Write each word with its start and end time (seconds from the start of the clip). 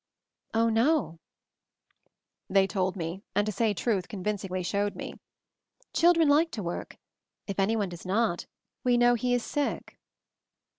"Oh, 0.55 0.67
no," 0.69 1.19
they 2.49 2.65
told 2.65 2.95
me; 2.95 3.21
and, 3.35 3.45
to 3.45 3.51
say 3.51 3.71
truth, 3.75 4.07
convincingly 4.07 4.63
showed 4.63 4.95
me. 4.95 5.13
"Children 5.93 6.27
like 6.27 6.49
to 6.53 6.63
work. 6.63 6.97
If 7.45 7.59
any 7.59 7.75
one 7.75 7.89
does 7.89 8.03
not, 8.03 8.47
we 8.83 8.97
know 8.97 9.13
he 9.13 9.35
is 9.35 9.43
sick." 9.45 9.99